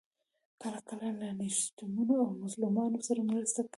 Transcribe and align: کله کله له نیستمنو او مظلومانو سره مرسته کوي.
کله 0.61 0.79
کله 0.89 1.07
له 1.19 1.29
نیستمنو 1.39 2.15
او 2.23 2.29
مظلومانو 2.43 2.99
سره 3.07 3.21
مرسته 3.29 3.59
کوي. 3.63 3.69